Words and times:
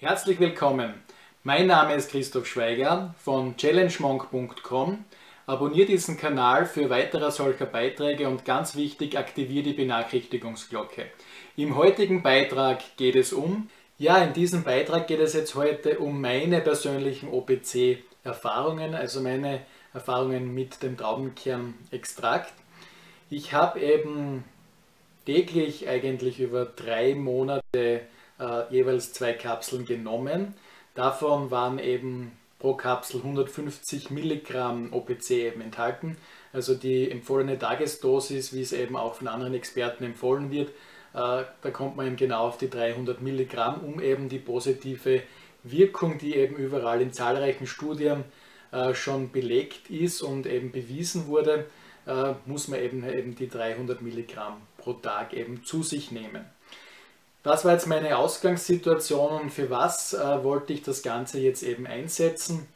Herzlich 0.00 0.38
willkommen. 0.38 0.94
Mein 1.42 1.66
Name 1.66 1.96
ist 1.96 2.12
Christoph 2.12 2.46
Schweiger 2.46 3.16
von 3.18 3.56
challengemonk.com. 3.56 5.04
Abonniere 5.44 5.88
diesen 5.88 6.16
Kanal 6.16 6.66
für 6.66 6.88
weitere 6.88 7.32
solcher 7.32 7.66
Beiträge 7.66 8.28
und 8.28 8.44
ganz 8.44 8.76
wichtig, 8.76 9.18
aktiviere 9.18 9.64
die 9.64 9.72
Benachrichtigungsglocke. 9.72 11.06
Im 11.56 11.74
heutigen 11.74 12.22
Beitrag 12.22 12.96
geht 12.96 13.16
es 13.16 13.32
um, 13.32 13.70
ja, 13.98 14.18
in 14.18 14.34
diesem 14.34 14.62
Beitrag 14.62 15.08
geht 15.08 15.18
es 15.18 15.34
jetzt 15.34 15.56
heute 15.56 15.98
um 15.98 16.20
meine 16.20 16.60
persönlichen 16.60 17.30
OPC-Erfahrungen, 17.30 18.94
also 18.94 19.20
meine 19.20 19.62
Erfahrungen 19.92 20.54
mit 20.54 20.80
dem 20.80 20.96
Traubenkernextrakt. 20.96 22.52
Ich 23.30 23.52
habe 23.52 23.80
eben 23.80 24.44
täglich 25.26 25.88
eigentlich 25.88 26.38
über 26.38 26.66
drei 26.66 27.16
Monate 27.16 28.02
äh, 28.38 28.72
jeweils 28.72 29.12
zwei 29.12 29.32
Kapseln 29.32 29.84
genommen. 29.84 30.54
Davon 30.94 31.50
waren 31.50 31.78
eben 31.78 32.32
pro 32.58 32.74
Kapsel 32.74 33.20
150 33.20 34.10
Milligramm 34.10 34.92
OPC 34.92 35.30
eben 35.30 35.60
enthalten. 35.60 36.16
Also 36.52 36.74
die 36.74 37.10
empfohlene 37.10 37.58
Tagesdosis, 37.58 38.52
wie 38.52 38.62
es 38.62 38.72
eben 38.72 38.96
auch 38.96 39.14
von 39.14 39.28
anderen 39.28 39.54
Experten 39.54 40.04
empfohlen 40.04 40.50
wird, 40.50 40.70
äh, 41.14 41.44
da 41.62 41.70
kommt 41.72 41.96
man 41.96 42.06
eben 42.06 42.16
genau 42.16 42.46
auf 42.46 42.58
die 42.58 42.70
300 42.70 43.20
Milligramm, 43.22 43.80
um 43.84 44.00
eben 44.00 44.28
die 44.28 44.38
positive 44.38 45.22
Wirkung, 45.62 46.18
die 46.18 46.34
eben 46.36 46.56
überall 46.56 47.00
in 47.00 47.12
zahlreichen 47.12 47.66
Studien 47.66 48.24
äh, 48.72 48.94
schon 48.94 49.30
belegt 49.30 49.90
ist 49.90 50.22
und 50.22 50.46
eben 50.46 50.72
bewiesen 50.72 51.26
wurde, 51.26 51.66
muss 52.46 52.68
man 52.68 52.80
eben, 52.80 53.06
eben 53.06 53.34
die 53.34 53.50
300 53.50 54.00
Milligramm 54.00 54.62
pro 54.78 54.94
Tag 54.94 55.34
eben 55.34 55.62
zu 55.62 55.82
sich 55.82 56.10
nehmen. 56.10 56.46
Das 57.48 57.64
war 57.64 57.72
jetzt 57.72 57.86
meine 57.86 58.18
Ausgangssituation 58.18 59.40
und 59.40 59.50
für 59.50 59.70
was 59.70 60.12
äh, 60.12 60.44
wollte 60.44 60.74
ich 60.74 60.82
das 60.82 61.02
Ganze 61.02 61.40
jetzt 61.40 61.62
eben 61.62 61.86
einsetzen. 61.86 62.68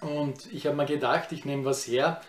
Und 0.00 0.52
ich 0.52 0.66
habe 0.66 0.76
mir 0.76 0.86
gedacht, 0.86 1.30
ich 1.30 1.44
nehme 1.44 1.64
was 1.64 1.86
her, 1.86 2.20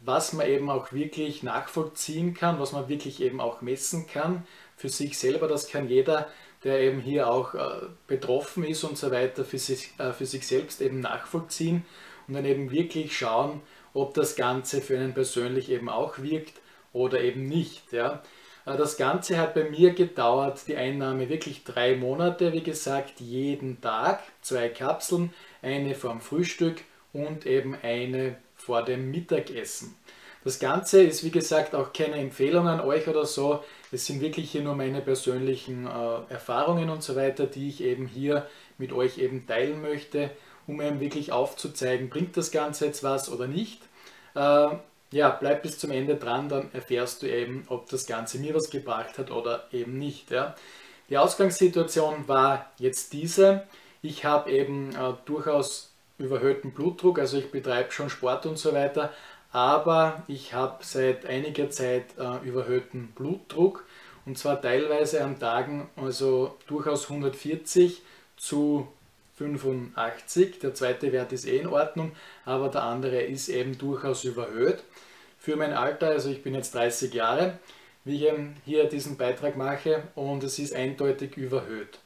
was 0.00 0.34
man 0.34 0.46
eben 0.46 0.68
auch 0.68 0.92
wirklich 0.92 1.42
nachvollziehen 1.42 2.34
kann, 2.34 2.60
was 2.60 2.72
man 2.72 2.90
wirklich 2.90 3.22
eben 3.22 3.40
auch 3.40 3.62
messen 3.62 4.06
kann 4.06 4.46
für 4.76 4.90
sich 4.90 5.18
selber. 5.18 5.48
Das 5.48 5.68
kann 5.68 5.88
jeder, 5.88 6.28
der 6.64 6.80
eben 6.80 7.00
hier 7.00 7.30
auch 7.30 7.54
äh, 7.54 7.86
betroffen 8.06 8.62
ist 8.62 8.84
und 8.84 8.98
so 8.98 9.10
weiter, 9.10 9.46
für 9.46 9.56
sich, 9.56 9.94
äh, 9.96 10.12
für 10.12 10.26
sich 10.26 10.46
selbst 10.46 10.82
eben 10.82 11.00
nachvollziehen 11.00 11.86
und 12.28 12.34
dann 12.34 12.44
eben 12.44 12.70
wirklich 12.70 13.16
schauen, 13.16 13.62
ob 13.94 14.12
das 14.12 14.36
Ganze 14.36 14.82
für 14.82 14.98
einen 14.98 15.14
persönlich 15.14 15.70
eben 15.70 15.88
auch 15.88 16.18
wirkt 16.18 16.60
oder 16.92 17.22
eben 17.22 17.48
nicht. 17.48 17.90
Ja. 17.90 18.22
Äh, 18.66 18.76
das 18.76 18.96
Ganze 18.96 19.38
hat 19.38 19.54
bei 19.54 19.64
mir 19.64 19.92
gedauert, 19.92 20.62
die 20.66 20.76
Einnahme 20.76 21.28
wirklich 21.28 21.64
drei 21.64 21.96
Monate, 21.96 22.52
wie 22.52 22.62
gesagt, 22.62 23.20
jeden 23.20 23.80
Tag, 23.80 24.22
zwei 24.40 24.68
Kapseln, 24.68 25.32
eine 25.62 25.94
vorm 25.94 26.20
Frühstück 26.20 26.82
und 27.12 27.46
eben 27.46 27.76
eine 27.82 28.36
vor 28.56 28.84
dem 28.84 29.10
Mittagessen. 29.10 29.96
Das 30.44 30.58
Ganze 30.58 31.02
ist 31.02 31.22
wie 31.22 31.30
gesagt 31.30 31.74
auch 31.74 31.92
keine 31.92 32.16
Empfehlung 32.16 32.66
an 32.66 32.80
euch 32.80 33.06
oder 33.06 33.26
so. 33.26 33.62
Es 33.92 34.06
sind 34.06 34.20
wirklich 34.20 34.50
hier 34.50 34.62
nur 34.62 34.74
meine 34.74 35.00
persönlichen 35.00 35.86
äh, 35.86 36.32
Erfahrungen 36.32 36.90
und 36.90 37.02
so 37.02 37.14
weiter, 37.14 37.46
die 37.46 37.68
ich 37.68 37.80
eben 37.82 38.06
hier 38.06 38.48
mit 38.76 38.92
euch 38.92 39.18
eben 39.18 39.46
teilen 39.46 39.80
möchte, 39.80 40.30
um 40.66 40.80
eben 40.80 40.98
wirklich 40.98 41.30
aufzuzeigen, 41.30 42.08
bringt 42.08 42.36
das 42.36 42.50
Ganze 42.50 42.86
jetzt 42.86 43.04
was 43.04 43.30
oder 43.30 43.46
nicht. 43.46 43.82
Äh, 44.34 44.68
ja, 45.12 45.30
bleib 45.30 45.62
bis 45.62 45.78
zum 45.78 45.90
Ende 45.90 46.16
dran, 46.16 46.48
dann 46.48 46.70
erfährst 46.72 47.22
du 47.22 47.28
eben, 47.28 47.64
ob 47.68 47.88
das 47.88 48.06
Ganze 48.06 48.38
mir 48.38 48.54
was 48.54 48.70
gebracht 48.70 49.18
hat 49.18 49.30
oder 49.30 49.68
eben 49.70 49.98
nicht. 49.98 50.30
Ja. 50.30 50.56
Die 51.10 51.18
Ausgangssituation 51.18 52.26
war 52.26 52.72
jetzt 52.78 53.12
diese. 53.12 53.64
Ich 54.00 54.24
habe 54.24 54.50
eben 54.50 54.94
äh, 54.96 55.12
durchaus 55.26 55.92
überhöhten 56.18 56.72
Blutdruck, 56.72 57.18
also 57.18 57.38
ich 57.38 57.50
betreibe 57.50 57.92
schon 57.92 58.10
Sport 58.10 58.46
und 58.46 58.58
so 58.58 58.72
weiter, 58.72 59.12
aber 59.52 60.22
ich 60.28 60.54
habe 60.54 60.82
seit 60.84 61.26
einiger 61.26 61.70
Zeit 61.70 62.06
äh, 62.18 62.46
überhöhten 62.46 63.08
Blutdruck 63.08 63.84
und 64.24 64.38
zwar 64.38 64.60
teilweise 64.60 65.22
an 65.22 65.38
Tagen 65.38 65.90
also 65.96 66.56
durchaus 66.66 67.10
140 67.10 68.02
zu 68.36 68.88
85. 69.36 70.60
Der 70.60 70.74
zweite 70.74 71.12
Wert 71.12 71.32
ist 71.32 71.46
eh 71.46 71.58
in 71.58 71.66
Ordnung, 71.66 72.12
aber 72.44 72.68
der 72.68 72.84
andere 72.84 73.22
ist 73.22 73.48
eben 73.48 73.76
durchaus 73.78 74.24
überhöht. 74.24 74.82
Für 75.42 75.56
mein 75.56 75.72
Alter, 75.72 76.10
also 76.10 76.30
ich 76.30 76.44
bin 76.44 76.54
jetzt 76.54 76.72
30 76.72 77.12
Jahre, 77.12 77.58
wie 78.04 78.28
ich 78.28 78.32
hier 78.64 78.84
diesen 78.84 79.16
Beitrag 79.16 79.56
mache 79.56 80.04
und 80.14 80.44
es 80.44 80.60
ist 80.60 80.72
eindeutig 80.72 81.36
überhöht. 81.36 81.98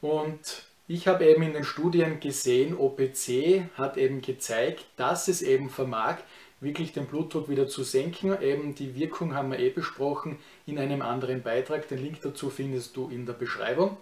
Und 0.00 0.64
ich 0.88 1.06
habe 1.06 1.24
eben 1.24 1.44
in 1.44 1.52
den 1.52 1.62
Studien 1.62 2.18
gesehen, 2.18 2.76
OPC 2.76 3.62
hat 3.78 3.96
eben 3.96 4.22
gezeigt, 4.22 4.86
dass 4.96 5.28
es 5.28 5.40
eben 5.40 5.70
vermag, 5.70 6.16
wirklich 6.60 6.92
den 6.92 7.06
Blutdruck 7.06 7.48
wieder 7.48 7.68
zu 7.68 7.84
senken. 7.84 8.36
Eben 8.42 8.74
die 8.74 8.96
Wirkung 8.96 9.36
haben 9.36 9.52
wir 9.52 9.60
eh 9.60 9.70
besprochen 9.70 10.40
in 10.66 10.76
einem 10.80 11.00
anderen 11.00 11.44
Beitrag. 11.44 11.86
Den 11.86 12.02
Link 12.02 12.22
dazu 12.22 12.50
findest 12.50 12.96
du 12.96 13.08
in 13.08 13.24
der 13.24 13.34
Beschreibung. 13.34 13.98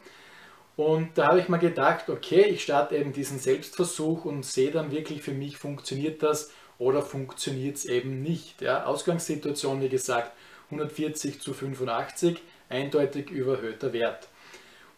Und 0.77 1.11
da 1.19 1.27
habe 1.27 1.41
ich 1.41 1.51
mir 1.51 1.59
gedacht, 1.59 2.09
okay, 2.09 2.45
ich 2.45 2.63
starte 2.63 2.97
eben 2.97 3.13
diesen 3.13 3.39
Selbstversuch 3.39 4.25
und 4.25 4.47
sehe 4.47 4.71
dann 4.71 4.93
wirklich 4.93 5.21
für 5.21 5.33
mich, 5.33 5.59
funktioniert 5.59 6.23
das 6.23 6.51
oder 6.79 7.03
funktioniert 7.03 7.77
es 7.77 7.85
eben 7.85 8.23
nicht. 8.23 8.61
Ja, 8.61 8.85
Ausgangssituation, 8.85 9.81
wie 9.81 9.89
gesagt, 9.89 10.33
140 10.67 11.41
zu 11.41 11.55
85, 11.55 12.41
eindeutig 12.69 13.31
überhöhter 13.31 13.93
Wert. 13.93 14.29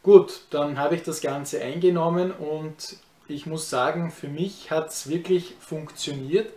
Gut, 0.02 0.42
dann 0.50 0.78
habe 0.78 0.94
ich 0.96 1.02
das 1.02 1.20
Ganze 1.20 1.62
eingenommen 1.62 2.30
und 2.30 2.96
ich 3.26 3.46
muss 3.46 3.70
sagen, 3.70 4.10
für 4.10 4.28
mich 4.28 4.70
hat 4.70 4.90
es 4.90 5.08
wirklich 5.08 5.54
funktioniert. 5.58 6.52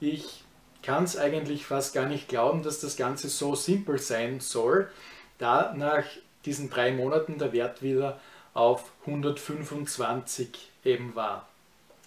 Ich 0.00 0.44
kann 0.82 1.04
es 1.04 1.16
eigentlich 1.16 1.66
fast 1.66 1.94
gar 1.94 2.06
nicht 2.06 2.28
glauben, 2.28 2.62
dass 2.62 2.80
das 2.80 2.96
Ganze 2.96 3.28
so 3.28 3.54
simpel 3.54 3.98
sein 3.98 4.40
soll, 4.40 4.90
da 5.38 5.74
nach 5.74 6.04
diesen 6.44 6.70
drei 6.70 6.92
Monaten 6.92 7.38
der 7.38 7.52
Wert 7.52 7.82
wieder 7.82 8.20
auf 8.54 8.92
125 9.06 10.70
eben 10.84 11.14
war. 11.14 11.48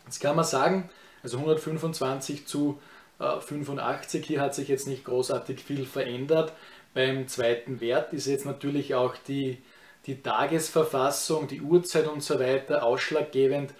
Jetzt 0.05 0.19
kann 0.19 0.35
man 0.35 0.45
sagen, 0.45 0.89
also 1.25 1.37
125 1.39 2.45
zu 2.45 2.79
äh, 3.19 3.39
85, 3.39 4.25
hier 4.25 4.41
hat 4.41 4.55
sich 4.55 4.67
jetzt 4.67 4.87
nicht 4.87 5.05
großartig 5.05 5.59
viel 5.59 5.85
verändert. 5.85 6.53
Beim 6.93 7.27
zweiten 7.27 7.81
Wert 7.81 8.13
ist 8.13 8.27
jetzt 8.27 8.45
natürlich 8.45 8.95
auch 8.95 9.15
die, 9.27 9.57
die 10.05 10.21
Tagesverfassung, 10.21 11.47
die 11.47 11.61
Uhrzeit 11.61 12.07
und 12.07 12.23
so 12.23 12.39
weiter 12.39 12.83
ausschlaggebend. 12.83 13.73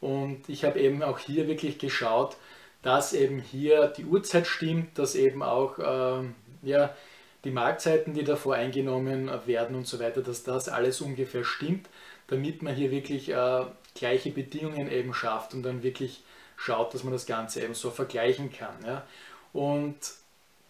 Und 0.00 0.48
ich 0.48 0.64
habe 0.64 0.80
eben 0.80 1.02
auch 1.02 1.18
hier 1.18 1.48
wirklich 1.48 1.78
geschaut, 1.78 2.36
dass 2.82 3.12
eben 3.12 3.40
hier 3.40 3.88
die 3.88 4.04
Uhrzeit 4.04 4.46
stimmt, 4.46 4.98
dass 4.98 5.14
eben 5.14 5.42
auch 5.42 5.78
äh, 5.78 6.24
ja, 6.62 6.94
die 7.44 7.50
Mahlzeiten, 7.50 8.14
die 8.14 8.24
davor 8.24 8.54
eingenommen 8.54 9.30
werden 9.46 9.76
und 9.76 9.86
so 9.86 9.98
weiter, 9.98 10.22
dass 10.22 10.44
das 10.44 10.68
alles 10.68 11.00
ungefähr 11.00 11.44
stimmt, 11.44 11.88
damit 12.28 12.62
man 12.62 12.74
hier 12.74 12.92
wirklich 12.92 13.28
äh, 13.30 13.64
gleiche 13.94 14.30
Bedingungen 14.30 14.90
eben 14.90 15.12
schafft 15.14 15.52
und 15.52 15.64
dann 15.64 15.82
wirklich 15.82 16.22
schaut, 16.62 16.94
dass 16.94 17.02
man 17.02 17.12
das 17.12 17.26
Ganze 17.26 17.62
eben 17.62 17.74
so 17.74 17.90
vergleichen 17.90 18.52
kann. 18.52 18.74
Ja. 18.86 19.04
Und 19.52 19.96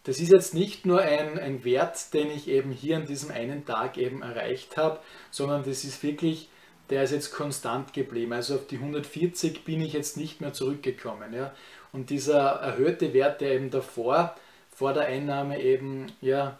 das 0.04 0.18
ist 0.20 0.32
jetzt 0.32 0.54
nicht 0.54 0.86
nur 0.86 1.02
ein, 1.02 1.38
ein 1.38 1.64
Wert, 1.64 2.12
den 2.14 2.30
ich 2.30 2.48
eben 2.48 2.72
hier 2.72 2.96
an 2.96 3.06
diesem 3.06 3.30
einen 3.30 3.66
Tag 3.66 3.98
eben 3.98 4.22
erreicht 4.22 4.76
habe, 4.76 4.98
sondern 5.30 5.64
das 5.64 5.84
ist 5.84 6.02
wirklich, 6.02 6.48
der 6.90 7.02
ist 7.04 7.12
jetzt 7.12 7.32
konstant 7.32 7.92
geblieben. 7.92 8.32
Also 8.32 8.54
auf 8.54 8.66
die 8.66 8.78
140 8.78 9.64
bin 9.64 9.80
ich 9.80 9.92
jetzt 9.92 10.16
nicht 10.16 10.40
mehr 10.40 10.52
zurückgekommen. 10.52 11.32
Ja. 11.34 11.54
Und 11.92 12.10
dieser 12.10 12.40
erhöhte 12.40 13.12
Wert, 13.12 13.42
der 13.42 13.52
eben 13.52 13.70
davor, 13.70 14.34
vor 14.74 14.94
der 14.94 15.04
Einnahme 15.04 15.60
eben 15.60 16.10
ja, 16.22 16.58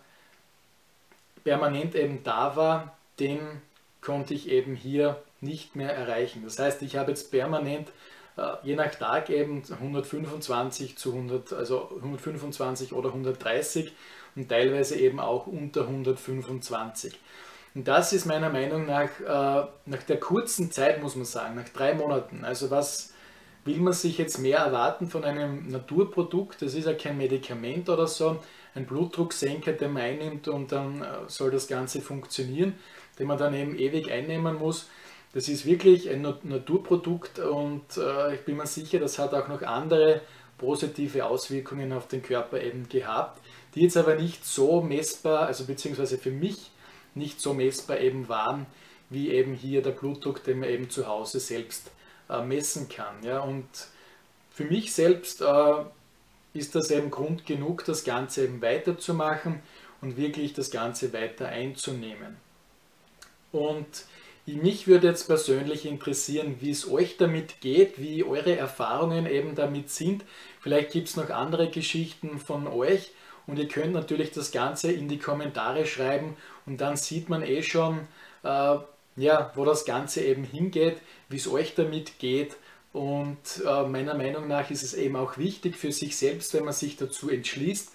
permanent 1.43 1.94
eben 1.94 2.22
da 2.22 2.54
war, 2.54 2.97
den 3.19 3.41
konnte 4.03 4.34
ich 4.34 4.50
eben 4.50 4.75
hier 4.75 5.23
nicht 5.40 5.75
mehr 5.75 5.94
erreichen. 5.94 6.43
Das 6.44 6.58
heißt, 6.58 6.82
ich 6.82 6.96
habe 6.96 7.11
jetzt 7.11 7.31
permanent 7.31 7.88
je 8.62 8.76
nach 8.76 8.94
Tag 8.94 9.31
eben 9.31 9.62
125 9.70 10.96
zu 10.96 11.12
100, 11.12 11.52
also 11.52 11.90
125 11.96 12.93
oder 12.93 13.08
130 13.08 13.93
und 14.37 14.49
teilweise 14.49 14.96
eben 14.96 15.20
auch 15.20 15.46
unter 15.46 15.82
125. 15.82 17.19
Und 17.75 17.88
das 17.88 18.12
ist 18.12 18.26
meiner 18.26 18.50
Meinung 18.50 18.87
nach, 18.87 19.08
äh, 19.20 19.67
nach 19.87 20.02
der 20.06 20.20
kurzen 20.20 20.70
Zeit, 20.70 21.02
muss 21.02 21.17
man 21.17 21.25
sagen, 21.25 21.55
nach 21.55 21.69
drei 21.69 21.94
Monaten. 21.94 22.44
Also 22.44 22.70
was 22.70 23.12
will 23.64 23.79
man 23.79 23.93
sich 23.93 24.19
jetzt 24.19 24.38
mehr 24.38 24.58
erwarten 24.58 25.08
von 25.08 25.25
einem 25.25 25.69
Naturprodukt? 25.69 26.61
Das 26.62 26.75
ist 26.75 26.87
ja 26.87 26.94
kein 26.94 27.17
Medikament 27.17 27.88
oder 27.88 28.06
so, 28.06 28.40
ein 28.75 28.87
Blutdrucksenker, 28.87 29.73
den 29.73 29.93
man 29.93 30.02
einnimmt 30.02 30.49
und 30.49 30.73
dann 30.73 31.02
äh, 31.02 31.06
soll 31.28 31.50
das 31.50 31.69
Ganze 31.69 32.00
funktionieren, 32.00 32.75
den 33.19 33.26
man 33.26 33.38
dann 33.38 33.55
eben 33.55 33.78
ewig 33.78 34.11
einnehmen 34.11 34.58
muss. 34.58 34.88
Das 35.32 35.49
ist 35.49 35.64
wirklich 35.64 36.11
ein 36.11 36.20
Naturprodukt 36.20 37.38
und 37.38 37.96
äh, 37.96 38.34
ich 38.34 38.43
bin 38.43 38.56
mir 38.56 38.67
sicher, 38.67 38.99
das 38.99 39.19
hat 39.19 39.32
auch 39.32 39.49
noch 39.49 39.62
andere 39.62 40.20
positive 40.58 41.25
Auswirkungen 41.25 41.93
auf 41.93 42.06
den 42.06 42.23
Körper 42.23 42.61
eben 42.61 42.88
gehabt, 42.88 43.40
die 43.75 43.82
jetzt 43.82 43.96
aber 43.96 44.14
nicht 44.14 44.44
so 44.44 44.82
messbar, 44.82 45.46
also 45.46 45.64
beziehungsweise 45.64 46.19
für 46.19 46.31
mich 46.31 46.70
nicht 47.14 47.40
so 47.40 47.55
messbar 47.55 47.99
eben 48.00 48.29
waren, 48.29 48.67
wie 49.08 49.31
eben 49.31 49.55
hier 49.55 49.82
der 49.82 49.90
Blutdruck, 49.93 50.44
den 50.44 50.61
man 50.61 50.69
eben 50.69 50.90
zu 50.90 51.06
Hause 51.06 51.40
selbst 51.40 51.90
äh, 52.28 52.43
messen 52.43 52.88
kann. 52.88 53.23
Ja? 53.23 53.40
Und 53.40 53.67
für 54.50 54.64
mich 54.64 54.93
selbst 54.93 55.40
äh, 55.40 55.75
ist 56.55 56.75
das 56.75 56.90
eben 56.90 57.11
Grund 57.11 57.46
genug, 57.46 57.85
das 57.87 58.05
Ganze 58.05 58.44
eben 58.44 58.61
weiterzumachen 58.61 59.62
und 60.00 60.17
wirklich 60.17 60.52
das 60.52 60.70
Ganze 60.70 61.12
weiter 61.12 61.49
einzunehmen. 61.49 62.37
Und 63.50 64.05
mich 64.47 64.87
würde 64.89 65.06
jetzt 65.06 65.29
persönlich 65.29 65.87
interessieren, 65.87 66.56
wie 66.61 66.71
es 66.71 66.91
euch 66.91 67.17
damit 67.17 67.61
geht, 67.61 68.00
wie 68.00 68.25
eure 68.25 68.56
Erfahrungen 68.56 69.27
eben 69.27 69.55
damit 69.55 69.91
sind. 69.91 70.25
Vielleicht 70.61 70.91
gibt 70.91 71.09
es 71.09 71.17
noch 71.17 71.31
andere 71.31 71.71
Geschichten 71.71 72.39
von 72.39 72.67
euch 72.67 73.12
und 73.47 73.59
ihr 73.59 73.69
könnt 73.69 73.93
natürlich 73.93 74.33
das 74.33 74.50
Ganze 74.50 74.91
in 74.91 75.09
die 75.09 75.19
Kommentare 75.19 75.87
schreiben 75.87 76.37
und 76.67 76.81
dann 76.81 76.97
sieht 76.97 77.29
man 77.29 77.43
eh 77.43 77.62
schon, 77.62 78.00
äh, 78.43 78.77
ja, 79.17 79.53
wo 79.55 79.65
das 79.65 79.85
Ganze 79.85 80.23
eben 80.23 80.45
hingeht, 80.45 80.97
wie 81.29 81.37
es 81.37 81.49
euch 81.49 81.75
damit 81.75 82.19
geht. 82.19 82.56
Und 82.93 83.62
äh, 83.67 83.85
meiner 83.85 84.15
Meinung 84.15 84.49
nach 84.49 84.71
ist 84.71 84.83
es 84.83 84.95
eben 84.95 85.17
auch 85.17 85.38
wichtig 85.38 85.77
für 85.77 85.93
sich 85.93 86.17
selbst, 86.17 86.53
wenn 86.55 86.65
man 86.65 86.75
sich 86.75 86.97
dazu 86.97 87.31
entschließt, 87.31 87.91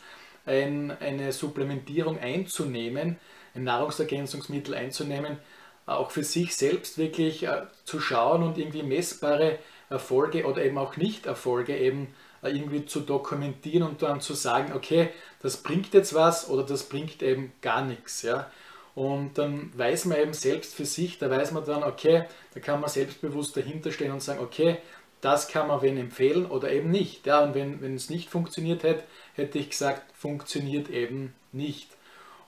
ein, 0.46 0.92
eine 1.00 1.32
Supplementierung 1.34 2.20
einzunehmen, 2.20 3.18
ein 3.54 3.64
Nahrungsergänzungsmittel 3.64 4.74
einzunehmen, 4.74 5.38
auch 5.88 6.12
für 6.12 6.24
sich 6.24 6.56
selbst 6.56 6.98
wirklich 6.98 7.44
äh, 7.44 7.63
zu 7.86 8.00
schauen 8.00 8.44
und 8.44 8.57
irgendwie 8.57 8.84
messbare 8.84 9.57
Erfolge 9.89 10.45
oder 10.45 10.63
eben 10.63 10.78
auch 10.78 10.98
Nicht-Erfolge 10.98 11.75
eben 11.75 12.13
äh, 12.44 12.50
irgendwie 12.50 12.86
zu 12.86 13.00
dokumentieren 13.00 13.88
und 13.88 14.04
dann 14.04 14.22
zu 14.22 14.34
sagen, 14.34 14.74
okay, 14.74 15.10
das 15.42 15.57
bringt 15.57 15.94
jetzt 15.94 16.13
was 16.13 16.50
oder 16.50 16.63
das 16.63 16.84
bringt 16.84 17.24
eben 17.24 17.54
gar 17.62 17.84
nichts. 17.84 18.22
Ja? 18.22 18.51
Und 18.95 19.38
dann 19.38 19.72
weiß 19.78 20.06
man 20.06 20.19
eben 20.19 20.34
selbst 20.34 20.75
für 20.75 20.86
sich, 20.86 21.19
da 21.19 21.30
weiß 21.30 21.51
man 21.51 21.66
dann, 21.66 21.84
okay, 21.84 22.25
da 22.54 22.60
kann 22.60 22.81
man 22.81 22.90
selbstbewusst 22.90 23.56
dahinter 23.56 23.92
stehen 23.92 24.12
und 24.12 24.22
sagen, 24.22 24.42
okay, 24.42 24.78
das 25.22 25.48
kann 25.48 25.68
man 25.68 25.81
wen 25.81 25.98
empfehlen 25.98 26.45
oder 26.45 26.72
eben 26.72 26.92
nicht. 26.92 27.25
Ja, 27.25 27.44
und 27.44 27.56
wenn, 27.56 27.81
wenn 27.81 27.95
es 27.95 28.10
nicht 28.10 28.30
funktioniert 28.30 28.83
hätte, 28.83 29.04
hätte 29.36 29.57
ich 29.57 29.69
gesagt, 29.69 30.04
funktioniert 30.16 30.90
eben 30.90 31.33
nicht. 31.51 31.97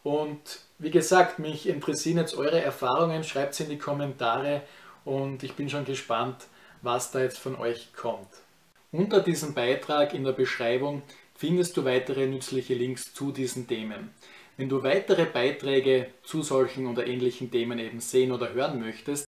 Und 0.03 0.59
wie 0.77 0.91
gesagt, 0.91 1.39
mich 1.39 1.67
interessieren 1.67 2.17
jetzt 2.17 2.35
eure 2.35 2.61
Erfahrungen, 2.61 3.23
schreibt 3.23 3.53
es 3.53 3.59
in 3.59 3.69
die 3.69 3.77
Kommentare 3.77 4.61
und 5.03 5.43
ich 5.43 5.53
bin 5.53 5.69
schon 5.69 5.85
gespannt, 5.85 6.47
was 6.81 7.11
da 7.11 7.21
jetzt 7.21 7.39
von 7.39 7.57
euch 7.57 7.93
kommt. 7.93 8.29
Unter 8.91 9.19
diesem 9.19 9.53
Beitrag 9.53 10.13
in 10.13 10.23
der 10.23 10.31
Beschreibung 10.31 11.03
findest 11.35 11.75
du 11.77 11.85
weitere 11.85 12.27
nützliche 12.27 12.73
Links 12.73 13.13
zu 13.13 13.31
diesen 13.31 13.67
Themen. 13.67 14.11
Wenn 14.57 14.69
du 14.69 14.83
weitere 14.83 15.25
Beiträge 15.25 16.07
zu 16.23 16.41
solchen 16.41 16.87
oder 16.87 17.07
ähnlichen 17.07 17.51
Themen 17.51 17.79
eben 17.79 17.99
sehen 17.99 18.31
oder 18.31 18.53
hören 18.53 18.79
möchtest, 18.79 19.27